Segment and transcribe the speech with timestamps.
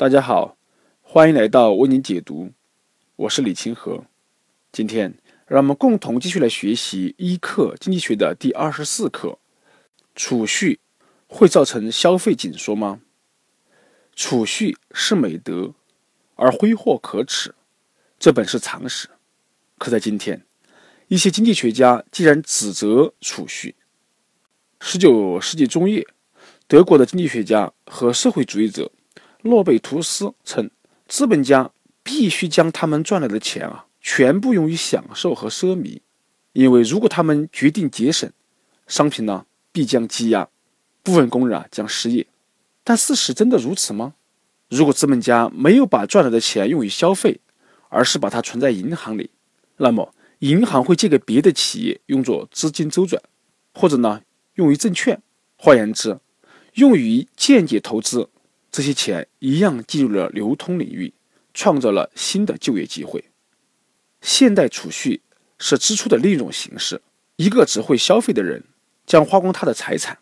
[0.00, 0.56] 大家好，
[1.02, 2.52] 欢迎来到为您解读，
[3.16, 4.06] 我是李清河。
[4.72, 9.38] 今天让我们共同继续来学习一课经济学的第二十四课：
[10.14, 10.80] 储蓄
[11.26, 13.02] 会造成消费紧缩吗？
[14.16, 15.74] 储蓄是美德，
[16.36, 17.54] 而挥霍可耻，
[18.18, 19.10] 这本是常识。
[19.76, 20.46] 可在今天，
[21.08, 23.74] 一些经济学家竟然指责储蓄。
[24.80, 26.06] 十九世纪中叶，
[26.66, 28.90] 德国的经济学家和社会主义者。
[29.42, 30.70] 洛贝图斯称，
[31.08, 31.70] 资本家
[32.02, 36.00] 必须将他们赚来的钱啊，全部用于享受和奢靡，
[36.52, 38.30] 因为如果他们决定节省，
[38.86, 40.48] 商品呢必将积压，
[41.02, 42.26] 部分工人啊将失业。
[42.84, 44.14] 但事实真的如此吗？
[44.68, 47.40] 如果资本家没有把赚来的钱用于消费，
[47.88, 49.30] 而是把它存在银行里，
[49.78, 53.22] 那么银行会借给别的企业用作资金周转，
[53.74, 54.20] 或者呢
[54.54, 55.20] 用于证券，
[55.56, 56.20] 换言之，
[56.74, 58.28] 用于间接投资。
[58.70, 61.12] 这些钱一样进入了流通领域，
[61.52, 63.24] 创造了新的就业机会。
[64.20, 65.22] 现代储蓄
[65.58, 67.02] 是支出的另一种形式。
[67.36, 68.64] 一个只会消费的人
[69.06, 70.18] 将花光他的财产，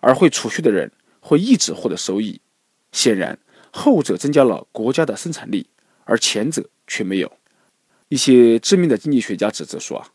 [0.00, 2.40] 而会储蓄的人会一直获得收益。
[2.90, 3.38] 显然，
[3.70, 5.66] 后者增加了国家的生产力，
[6.04, 7.30] 而前者却没有。
[8.08, 10.08] 一些知名的经济学家指责说：“啊，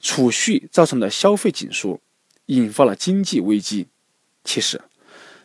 [0.00, 2.00] 储蓄造成的消费紧缩，
[2.46, 3.88] 引发了经济危机。”
[4.42, 4.80] 其实，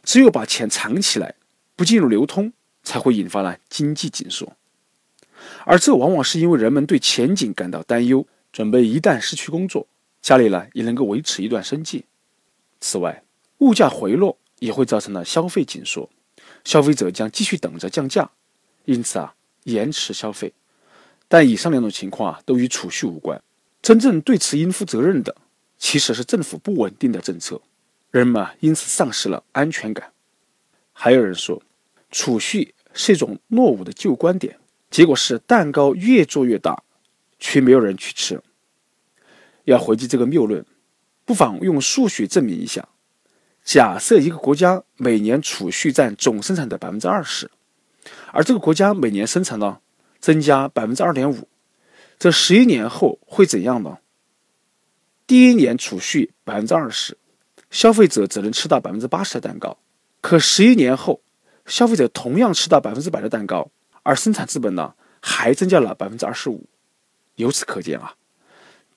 [0.01, 1.35] 只有把钱藏起来。
[1.81, 4.55] 不进入流通，才会引发了经济紧缩，
[5.65, 8.23] 而这往往是因为人们对前景感到担忧，
[8.53, 9.87] 准备一旦失去工作，
[10.21, 12.05] 家里呢也能够维持一段生计。
[12.79, 13.23] 此外，
[13.57, 16.07] 物价回落也会造成了消费紧缩，
[16.63, 18.29] 消费者将继续等着降价，
[18.85, 20.53] 因此啊延迟消费。
[21.27, 23.41] 但以上两种情况啊都与储蓄无关，
[23.81, 25.35] 真正对此应负责任的
[25.79, 27.59] 其实是政府不稳定的政策，
[28.11, 30.11] 人们啊因此丧失了安全感。
[30.93, 31.59] 还有人说。
[32.11, 34.59] 储蓄是一种落伍的旧观点，
[34.89, 36.83] 结果是蛋糕越做越大，
[37.39, 38.41] 却没有人去吃。
[39.63, 40.65] 要回击这个谬论，
[41.23, 42.89] 不妨用数学证明一下。
[43.63, 47.49] 假设一个国家每年储蓄占总生产的百分之二十，
[48.33, 49.79] 而这个国家每年生产呢
[50.19, 51.47] 增加百分之二点五，
[52.19, 53.99] 这十一年后会怎样呢？
[55.25, 57.17] 第一年储蓄百分之二十，
[57.69, 59.77] 消费者只能吃到百分之八十的蛋糕，
[60.19, 61.21] 可十一年后。
[61.65, 63.69] 消费者同样吃到百分之百的蛋糕，
[64.03, 66.67] 而生产资本呢还增加了百分之二十五。
[67.35, 68.15] 由此可见啊，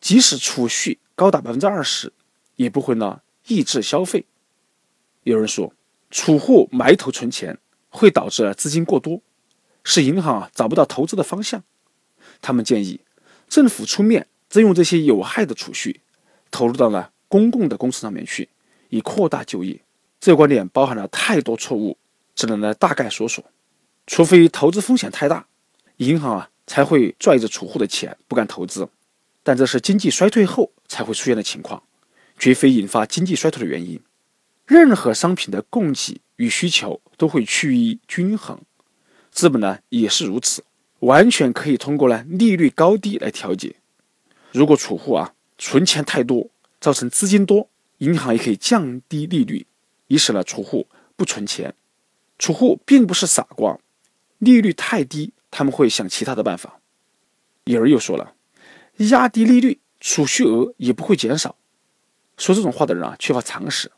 [0.00, 2.12] 即使储蓄高达百分之二十，
[2.56, 4.26] 也不会呢抑制消费。
[5.22, 5.72] 有人说，
[6.10, 7.58] 储户埋头存钱
[7.88, 9.22] 会导致资金过多，
[9.82, 11.62] 是银行啊找不到投资的方向。
[12.42, 13.00] 他们建议
[13.48, 16.00] 政府出面征用这些有害的储蓄，
[16.50, 18.48] 投入到了公共的公司上面去，
[18.88, 19.80] 以扩大就业。
[20.20, 21.96] 这个观点包含了太多错误。
[22.34, 23.44] 只能呢大概说说，
[24.06, 25.46] 除非投资风险太大，
[25.98, 28.88] 银行啊才会拽着储户的钱不敢投资，
[29.42, 31.82] 但这是经济衰退后才会出现的情况，
[32.38, 34.00] 绝非引发经济衰退的原因。
[34.66, 38.58] 任何商品的供给与需求都会趋于均衡，
[39.30, 40.64] 资本呢也是如此，
[41.00, 43.76] 完全可以通过呢利率高低来调节。
[44.52, 46.48] 如果储户啊存钱太多，
[46.80, 47.68] 造成资金多，
[47.98, 49.66] 银行也可以降低利率，
[50.08, 51.74] 以使呢储户不存钱。
[52.38, 53.78] 储户并不是傻瓜，
[54.38, 56.80] 利率太低，他们会想其他的办法。
[57.64, 58.34] 有人又说了，
[58.96, 61.56] 压低利率，储蓄额也不会减少。
[62.36, 63.92] 说这种话的人啊，缺乏常识。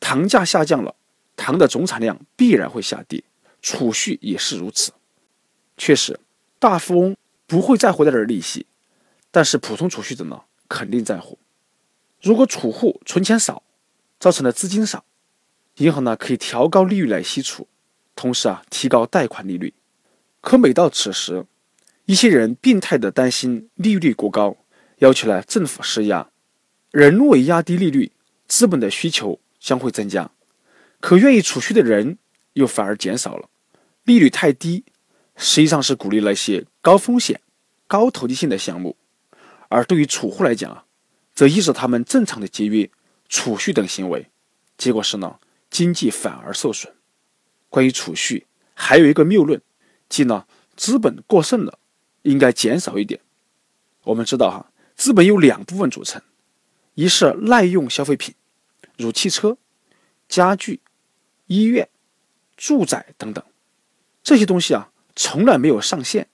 [0.00, 0.94] 糖价下降了，
[1.36, 3.24] 糖的总产量必然会下跌，
[3.60, 4.92] 储蓄也是如此。
[5.76, 6.20] 确实，
[6.58, 8.66] 大富翁不会在乎这点利息，
[9.30, 11.38] 但是普通储蓄者呢，肯定在乎。
[12.22, 13.62] 如果储户存钱少，
[14.20, 15.04] 造成的资金少。
[15.76, 17.66] 银行呢可以调高利率来吸储，
[18.14, 19.74] 同时啊提高贷款利率。
[20.40, 21.46] 可每到此时，
[22.04, 24.56] 一些人病态的担心利率过高，
[24.98, 26.30] 要求呢政府施压，
[26.90, 28.12] 人为压低利率，
[28.46, 30.30] 资本的需求将会增加。
[31.00, 32.18] 可愿意储蓄的人
[32.52, 33.48] 又反而减少了。
[34.04, 34.84] 利率太低，
[35.36, 37.40] 实际上是鼓励那些高风险、
[37.86, 38.96] 高投机性的项目，
[39.68, 40.84] 而对于储户来讲啊，
[41.34, 42.88] 则抑制他们正常的节约、
[43.28, 44.30] 储蓄等行为。
[44.78, 45.38] 结果是呢？
[45.74, 46.94] 经济反而受损。
[47.68, 49.60] 关于储蓄，还有一个谬论，
[50.08, 51.80] 即呢，资本过剩了，
[52.22, 53.20] 应该减少一点。
[54.04, 56.22] 我们知道哈，资本由两部分组成，
[56.94, 58.36] 一是耐用消费品，
[58.96, 59.58] 如汽车、
[60.28, 60.80] 家具、
[61.46, 61.88] 医院、
[62.56, 63.44] 住宅等等，
[64.22, 66.28] 这些东西啊，从来没有上限，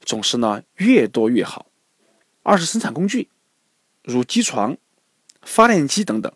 [0.00, 1.66] 总是呢越多越好。
[2.42, 3.28] 二是生产工具，
[4.02, 4.76] 如机床、
[5.42, 6.32] 发电机等等，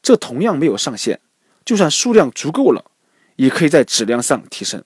[0.00, 1.20] 这同样没有上限。
[1.68, 2.82] 就算数量足够了，
[3.36, 4.82] 也可以在质量上提升。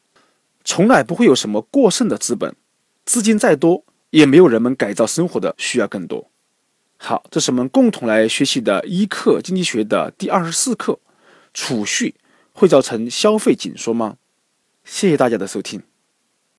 [0.65, 2.57] 从来不会有什么过剩的资本，
[3.05, 6.29] 资金再多，也没有人们改造生活的需要更多。
[6.97, 10.99] 好，这是我们共同来学习的一课经济学的第二十四课：
[11.55, 12.17] 储蓄
[12.53, 14.17] 会造成消费紧缩吗？
[14.85, 15.85] 谢谢大家的收听。